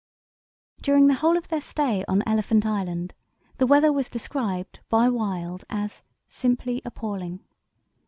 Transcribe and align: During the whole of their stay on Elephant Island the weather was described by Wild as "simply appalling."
During 0.81 1.05
the 1.05 1.13
whole 1.13 1.37
of 1.37 1.49
their 1.49 1.61
stay 1.61 2.03
on 2.07 2.23
Elephant 2.25 2.65
Island 2.65 3.13
the 3.59 3.67
weather 3.67 3.93
was 3.93 4.09
described 4.09 4.79
by 4.89 5.09
Wild 5.09 5.63
as 5.69 6.01
"simply 6.27 6.81
appalling." 6.83 7.41